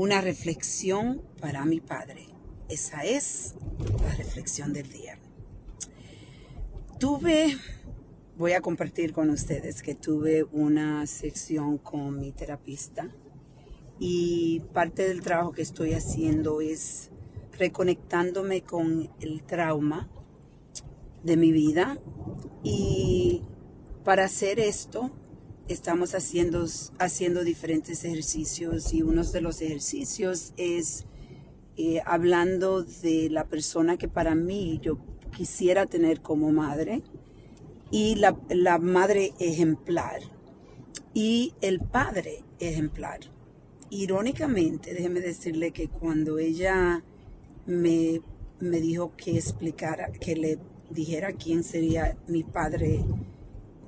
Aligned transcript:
una 0.00 0.22
reflexión 0.22 1.20
para 1.42 1.66
mi 1.66 1.78
padre. 1.78 2.26
Esa 2.70 3.04
es 3.04 3.54
la 4.02 4.14
reflexión 4.14 4.72
del 4.72 4.90
día. 4.90 5.18
Tuve, 6.98 7.54
voy 8.38 8.52
a 8.52 8.62
compartir 8.62 9.12
con 9.12 9.28
ustedes 9.28 9.82
que 9.82 9.94
tuve 9.94 10.44
una 10.44 11.06
sesión 11.06 11.76
con 11.76 12.18
mi 12.18 12.32
terapista 12.32 13.10
y 13.98 14.60
parte 14.72 15.06
del 15.06 15.20
trabajo 15.20 15.52
que 15.52 15.60
estoy 15.60 15.92
haciendo 15.92 16.62
es 16.62 17.10
reconectándome 17.58 18.62
con 18.62 19.10
el 19.20 19.42
trauma 19.42 20.08
de 21.24 21.36
mi 21.36 21.52
vida 21.52 21.98
y 22.62 23.42
para 24.02 24.24
hacer 24.24 24.60
esto 24.60 25.10
estamos 25.72 26.14
haciendo, 26.14 26.66
haciendo 26.98 27.44
diferentes 27.44 28.04
ejercicios 28.04 28.92
y 28.92 29.02
uno 29.02 29.24
de 29.24 29.40
los 29.40 29.60
ejercicios 29.60 30.52
es 30.56 31.04
eh, 31.76 32.00
hablando 32.04 32.82
de 32.82 33.28
la 33.30 33.44
persona 33.44 33.96
que 33.96 34.08
para 34.08 34.34
mí 34.34 34.80
yo 34.82 34.98
quisiera 35.36 35.86
tener 35.86 36.20
como 36.20 36.52
madre 36.52 37.02
y 37.90 38.16
la, 38.16 38.36
la 38.50 38.78
madre 38.78 39.32
ejemplar 39.38 40.20
y 41.14 41.54
el 41.60 41.80
padre 41.80 42.44
ejemplar. 42.58 43.20
Irónicamente, 43.90 44.94
déjeme 44.94 45.20
decirle 45.20 45.72
que 45.72 45.88
cuando 45.88 46.38
ella 46.38 47.02
me, 47.66 48.20
me 48.60 48.80
dijo 48.80 49.16
que 49.16 49.36
explicara, 49.36 50.12
que 50.12 50.36
le 50.36 50.58
dijera 50.90 51.32
quién 51.32 51.64
sería 51.64 52.16
mi 52.28 52.44
padre, 52.44 53.04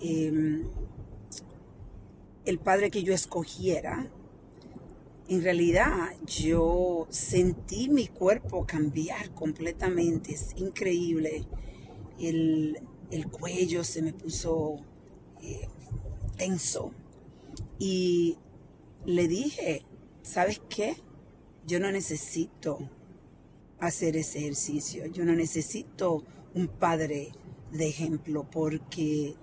em, 0.00 0.64
el 2.44 2.58
padre 2.58 2.90
que 2.90 3.02
yo 3.02 3.14
escogiera, 3.14 4.10
en 5.28 5.42
realidad 5.42 6.12
yo 6.26 7.06
sentí 7.08 7.88
mi 7.88 8.08
cuerpo 8.08 8.66
cambiar 8.66 9.30
completamente, 9.34 10.34
es 10.34 10.54
increíble. 10.56 11.46
El, 12.18 12.78
cuello 13.30 13.84
se 13.84 14.02
me 14.02 14.12
puso 14.12 14.76
eh, 15.40 15.68
tenso 16.36 16.90
y 17.78 18.36
le 19.06 19.28
dije, 19.28 19.84
¿sabes 20.22 20.60
qué? 20.68 20.96
Yo 21.66 21.78
no 21.78 21.92
necesito 21.92 22.78
hacer 23.78 24.16
ese 24.16 24.40
ejercicio, 24.40 25.06
yo 25.06 25.24
no 25.24 25.34
necesito 25.34 26.24
un 26.54 26.68
padre 26.68 27.32
de 27.70 27.88
ejemplo 27.88 28.48
porque 28.50 29.34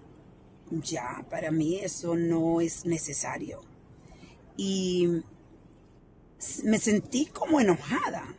ya 0.71 1.25
para 1.29 1.51
mí 1.51 1.79
eso 1.79 2.15
no 2.15 2.61
es 2.61 2.85
necesario. 2.85 3.61
Y 4.57 5.21
me 6.63 6.79
sentí 6.79 7.25
como 7.27 7.59
enojada 7.59 8.35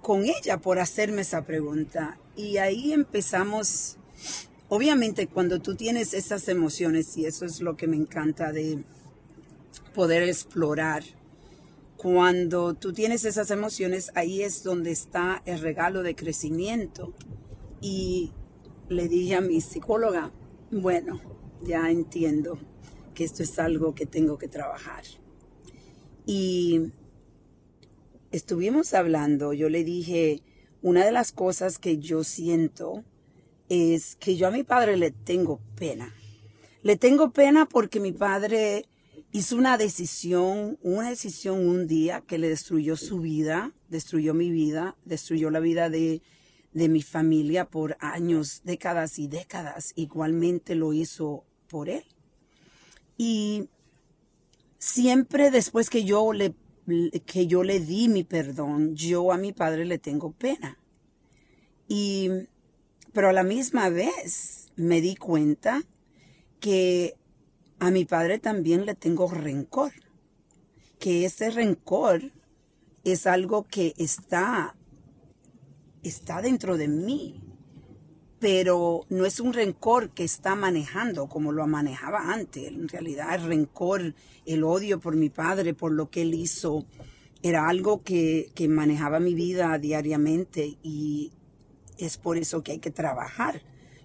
con 0.00 0.24
ella 0.24 0.58
por 0.58 0.78
hacerme 0.78 1.22
esa 1.22 1.44
pregunta. 1.44 2.18
Y 2.36 2.58
ahí 2.58 2.92
empezamos, 2.92 3.96
obviamente 4.68 5.28
cuando 5.28 5.60
tú 5.60 5.76
tienes 5.76 6.12
esas 6.14 6.48
emociones, 6.48 7.16
y 7.16 7.26
eso 7.26 7.44
es 7.44 7.60
lo 7.60 7.76
que 7.76 7.86
me 7.86 7.96
encanta 7.96 8.52
de 8.52 8.84
poder 9.94 10.24
explorar, 10.24 11.04
cuando 11.96 12.74
tú 12.74 12.92
tienes 12.92 13.24
esas 13.24 13.52
emociones, 13.52 14.10
ahí 14.16 14.42
es 14.42 14.64
donde 14.64 14.90
está 14.90 15.40
el 15.46 15.60
regalo 15.60 16.02
de 16.02 16.16
crecimiento. 16.16 17.14
Y 17.80 18.32
le 18.88 19.08
dije 19.08 19.36
a 19.36 19.40
mi 19.40 19.60
psicóloga, 19.60 20.32
bueno, 20.72 21.20
ya 21.60 21.90
entiendo 21.90 22.58
que 23.14 23.24
esto 23.24 23.42
es 23.42 23.58
algo 23.58 23.94
que 23.94 24.06
tengo 24.06 24.38
que 24.38 24.48
trabajar. 24.48 25.04
Y 26.24 26.92
estuvimos 28.30 28.94
hablando, 28.94 29.52
yo 29.52 29.68
le 29.68 29.84
dije, 29.84 30.42
una 30.80 31.04
de 31.04 31.12
las 31.12 31.30
cosas 31.30 31.78
que 31.78 31.98
yo 31.98 32.24
siento 32.24 33.04
es 33.68 34.16
que 34.16 34.36
yo 34.36 34.48
a 34.48 34.50
mi 34.50 34.62
padre 34.62 34.96
le 34.96 35.10
tengo 35.10 35.60
pena. 35.76 36.14
Le 36.82 36.96
tengo 36.96 37.32
pena 37.32 37.66
porque 37.66 38.00
mi 38.00 38.12
padre 38.12 38.86
hizo 39.30 39.56
una 39.56 39.76
decisión, 39.76 40.78
una 40.82 41.10
decisión 41.10 41.68
un 41.68 41.86
día 41.86 42.22
que 42.26 42.38
le 42.38 42.48
destruyó 42.48 42.96
su 42.96 43.20
vida, 43.20 43.74
destruyó 43.90 44.32
mi 44.32 44.50
vida, 44.50 44.96
destruyó 45.04 45.50
la 45.50 45.60
vida 45.60 45.90
de, 45.90 46.22
de 46.72 46.88
mi 46.88 47.02
familia 47.02 47.68
por 47.68 47.96
años, 48.00 48.62
décadas 48.64 49.18
y 49.18 49.28
décadas. 49.28 49.92
Igualmente 49.96 50.74
lo 50.74 50.92
hizo 50.92 51.44
por 51.68 51.88
él. 51.88 52.04
Y 53.16 53.68
siempre 54.78 55.50
después 55.50 55.90
que 55.90 56.04
yo 56.04 56.32
le, 56.32 56.54
que 57.26 57.46
yo 57.46 57.62
le 57.62 57.80
di 57.80 58.08
mi 58.08 58.24
perdón, 58.24 58.96
yo 58.96 59.32
a 59.32 59.38
mi 59.38 59.52
padre 59.52 59.84
le 59.84 59.98
tengo 59.98 60.32
pena. 60.32 60.78
Y, 61.88 62.30
pero 63.12 63.28
a 63.28 63.32
la 63.32 63.44
misma 63.44 63.88
vez 63.90 64.72
me 64.76 65.00
di 65.00 65.14
cuenta 65.14 65.82
que 66.60 67.14
a 67.78 67.90
mi 67.90 68.04
padre 68.04 68.38
también 68.38 68.86
le 68.86 68.94
tengo 68.94 69.28
rencor, 69.28 69.92
que 70.98 71.24
ese 71.24 71.50
rencor 71.50 72.22
es 73.04 73.26
algo 73.26 73.64
que 73.64 73.92
está, 73.98 74.76
está 76.02 76.42
dentro 76.42 76.76
de 76.76 76.88
mí, 76.88 77.40
pero 78.38 79.06
no 79.08 79.24
es 79.24 79.40
un 79.40 79.52
rencor 79.52 80.10
que 80.10 80.24
está 80.24 80.54
manejando 80.54 81.28
como 81.28 81.52
lo 81.52 81.66
manejaba 81.66 82.32
antes. 82.32 82.68
En 82.68 82.88
realidad 82.88 83.34
el 83.34 83.46
rencor, 83.46 84.14
el 84.46 84.64
odio 84.64 85.00
por 85.00 85.16
mi 85.16 85.30
padre, 85.30 85.74
por 85.74 85.92
lo 85.92 86.10
que 86.10 86.22
él 86.22 86.34
hizo, 86.34 86.86
era 87.42 87.68
algo 87.68 88.02
que, 88.02 88.50
que 88.54 88.68
manejaba 88.68 89.20
mi 89.20 89.34
vida 89.34 89.78
diariamente 89.78 90.78
y 90.82 91.32
es 91.98 92.18
por 92.18 92.36
eso 92.36 92.62
que 92.62 92.72
hay 92.72 92.78
que 92.78 92.90
trabajar 92.90 93.62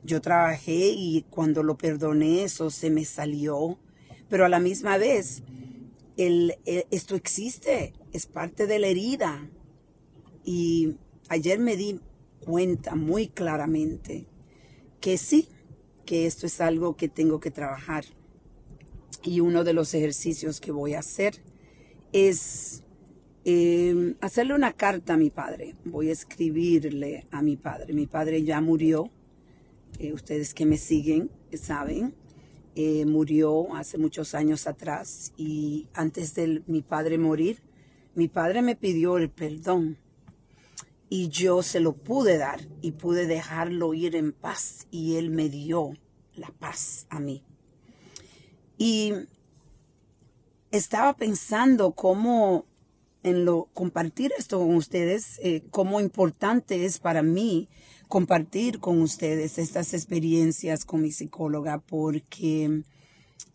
yo 0.07 0.22
trabajé 0.22 0.94
y 0.96 1.25
cuando 1.30 1.63
lo 1.63 1.78
perdoné 1.78 2.44
eso 2.44 2.69
se 2.69 2.90
me 2.90 3.03
salió, 3.03 3.78
pero 4.30 4.46
a 4.46 4.50
la 4.50 4.59
misma 4.59 4.97
vez 4.97 5.44
el, 6.16 6.56
esto 6.66 7.16
existe, 7.16 7.94
es 8.13 8.25
parte 8.25 8.68
de 8.68 8.80
la 8.80 8.88
herida. 8.88 9.50
Y 10.46 10.96
ayer 11.30 11.60
me 11.60 11.76
di 11.76 12.00
cuenta 12.40 12.96
muy 12.96 13.28
claramente 13.28 14.28
que 15.02 15.18
sí, 15.18 15.48
que 16.06 16.26
esto 16.26 16.46
es 16.46 16.62
algo 16.62 16.96
que 16.96 17.10
tengo 17.10 17.40
que 17.40 17.52
trabajar. 17.52 18.06
Y 19.24 19.40
uno 19.40 19.64
de 19.64 19.74
los 19.74 19.94
ejercicios 19.94 20.62
que 20.62 20.72
voy 20.72 20.94
a 20.94 21.00
hacer 21.00 21.42
es 22.14 22.84
em, 23.44 24.16
hacerle 24.22 24.54
una 24.56 24.74
carta 24.74 25.14
a 25.14 25.18
mi 25.18 25.30
padre. 25.30 25.76
Voy 25.86 26.10
a 26.10 26.14
escribirle 26.14 27.28
a 27.32 27.42
mi 27.42 27.58
padre. 27.58 27.94
Mi 27.94 28.08
padre 28.08 28.44
ya 28.44 28.62
murió 28.62 29.10
eh, 30.00 30.14
ustedes 30.14 30.54
que 30.54 30.66
me 30.66 30.78
siguen 30.78 31.32
saben, 31.56 32.14
eh, 32.76 33.06
murió 33.06 33.74
hace 33.76 33.98
muchos 33.98 34.36
años 34.36 34.68
atrás 34.68 35.34
y 35.38 35.88
antes 35.94 36.36
de 36.36 36.62
mi 36.68 36.82
padre 36.82 37.18
morir, 37.18 37.62
mi 38.16 38.28
padre 38.28 38.62
me 38.62 38.76
pidió 38.76 39.18
el 39.18 39.30
perdón 39.30 39.98
y 41.09 41.29
yo 41.29 41.63
se 41.63 41.79
lo 41.79 41.94
pude 41.94 42.38
dar 42.38 42.68
y 42.81 42.91
pude 42.91 43.28
dejarlo 43.28 43.94
ir 43.94 44.16
en 44.16 44.34
paz 44.34 44.88
y 44.91 45.16
él 45.16 45.29
me 45.29 45.50
dio 45.50 45.94
la 46.35 46.50
paz 46.59 47.07
a 47.09 47.19
mí. 47.19 47.44
Y 48.78 49.13
estaba 50.72 51.16
pensando 51.16 51.94
cómo 51.94 52.66
en 53.23 53.45
lo 53.45 53.66
compartir 53.73 54.31
esto 54.38 54.59
con 54.59 54.75
ustedes, 54.75 55.40
eh, 55.44 55.63
cómo 55.72 56.00
importante 56.00 56.85
es 56.85 57.00
para 57.00 57.24
mí 57.24 57.68
compartir 58.07 58.79
con 58.79 59.01
ustedes 59.01 59.57
estas 59.57 59.94
experiencias 59.94 60.85
con 60.85 61.01
mi 61.01 61.12
psicóloga 61.12 61.79
porque 61.79 62.84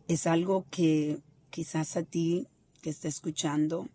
es 0.08 0.26
algo 0.26 0.66
que 0.70 1.20
quizás 1.50 1.96
a 1.96 2.02
ti 2.02 2.48
que 2.82 2.90
está 2.90 3.08
escuchando 3.08 3.88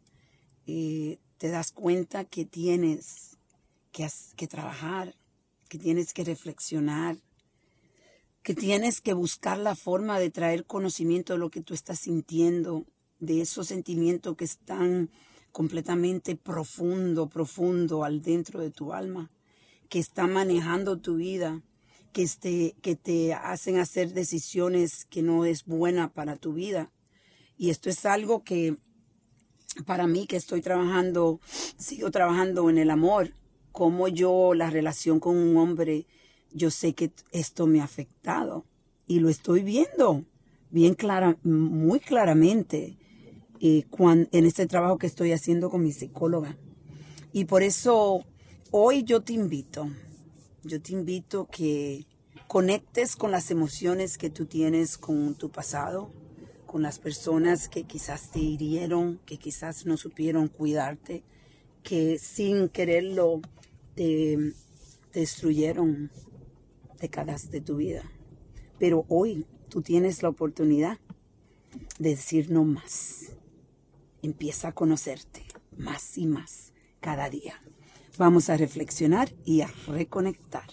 eh, 0.65 1.19
te 1.37 1.49
das 1.49 1.71
cuenta 1.71 2.25
que 2.25 2.45
tienes 2.45 3.36
que, 3.97 4.07
que 4.35 4.47
trabajar, 4.47 5.15
que 5.67 5.79
tienes 5.79 6.13
que 6.13 6.23
reflexionar, 6.23 7.17
que 8.43 8.53
tienes 8.53 9.01
que 9.01 9.13
buscar 9.13 9.57
la 9.57 9.75
forma 9.75 10.19
de 10.19 10.29
traer 10.29 10.65
conocimiento 10.65 11.33
de 11.33 11.39
lo 11.39 11.49
que 11.49 11.61
tú 11.61 11.73
estás 11.73 12.01
sintiendo, 12.01 12.85
de 13.19 13.41
esos 13.41 13.69
sentimientos 13.69 14.37
que 14.37 14.45
están 14.45 15.09
completamente 15.51 16.35
profundo, 16.35 17.27
profundo 17.27 18.03
al 18.03 18.21
dentro 18.21 18.61
de 18.61 18.69
tu 18.69 18.93
alma 18.93 19.31
que 19.89 19.97
está 19.97 20.27
manejando 20.27 20.99
tu 20.99 21.15
vida, 21.15 21.63
que, 22.13 22.21
este, 22.21 22.75
que 22.83 22.95
te 22.95 23.33
hacen 23.33 23.79
hacer 23.79 24.13
decisiones 24.13 25.05
que 25.05 25.23
no 25.23 25.43
es 25.43 25.65
buena 25.65 26.13
para 26.13 26.35
tu 26.35 26.53
vida. 26.53 26.91
Y 27.57 27.71
esto 27.71 27.89
es 27.89 28.05
algo 28.05 28.43
que 28.43 28.77
para 29.87 30.05
mí 30.05 30.27
que 30.27 30.35
estoy 30.35 30.61
trabajando, 30.61 31.39
sigo 31.77 32.11
trabajando 32.11 32.69
en 32.69 32.77
el 32.77 32.91
amor, 32.91 33.33
como 33.77 34.07
yo 34.07 34.55
la 34.55 34.71
relación 34.71 35.19
con 35.19 35.37
un 35.37 35.55
hombre, 35.55 36.07
yo 36.51 36.71
sé 36.71 36.93
que 36.93 37.11
esto 37.31 37.67
me 37.67 37.79
ha 37.79 37.83
afectado 37.83 38.65
y 39.05 39.19
lo 39.19 39.29
estoy 39.29 39.61
viendo 39.61 40.25
bien 40.71 40.95
clara, 40.95 41.37
muy 41.43 41.99
claramente. 41.99 42.97
eh, 43.59 43.85
en 44.31 44.45
este 44.45 44.65
trabajo 44.65 44.97
que 44.97 45.05
estoy 45.05 45.31
haciendo 45.31 45.69
con 45.69 45.83
mi 45.83 45.91
psicóloga. 45.91 46.57
Y 47.31 47.45
por 47.45 47.61
eso 47.61 48.25
hoy 48.71 49.03
yo 49.03 49.21
te 49.21 49.33
invito, 49.33 49.87
yo 50.63 50.81
te 50.81 50.93
invito 50.93 51.45
que 51.45 52.07
conectes 52.47 53.15
con 53.15 53.29
las 53.29 53.51
emociones 53.51 54.17
que 54.17 54.31
tú 54.31 54.47
tienes 54.47 54.97
con 54.97 55.35
tu 55.35 55.51
pasado, 55.51 56.11
con 56.65 56.81
las 56.81 56.97
personas 56.97 57.69
que 57.69 57.83
quizás 57.83 58.31
te 58.31 58.39
hirieron, 58.39 59.19
que 59.23 59.37
quizás 59.37 59.85
no 59.85 59.97
supieron 59.97 60.47
cuidarte, 60.47 61.23
que 61.83 62.17
sin 62.17 62.69
quererlo 62.69 63.41
te, 63.97 64.53
destruyeron 65.11 66.11
décadas 67.01 67.49
de 67.51 67.59
tu 67.59 67.77
vida. 67.77 68.03
Pero 68.79 69.05
hoy 69.09 69.45
tú 69.69 69.81
tienes 69.81 70.21
la 70.21 70.29
oportunidad 70.29 70.99
de 71.99 72.11
decir 72.11 72.51
no 72.51 72.63
más. 72.63 73.33
Empieza 74.21 74.69
a 74.69 74.73
conocerte 74.73 75.43
más 75.75 76.17
y 76.17 76.27
más 76.27 76.73
cada 76.99 77.29
día. 77.29 77.61
Vamos 78.17 78.49
a 78.49 78.57
reflexionar 78.57 79.33
y 79.43 79.61
a 79.61 79.67
reconectar. 79.87 80.69